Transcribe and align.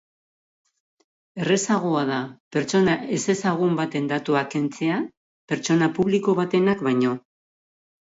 Errazagoa 1.43 2.01
da 2.07 2.17
pertsona 2.57 2.97
ezezagun 3.19 3.77
baten 3.83 4.11
datuak 4.15 4.53
kentzea 4.57 5.01
pertsona 5.55 5.95
publiko 6.03 6.39
batenak 6.45 6.87
baino. 6.93 7.19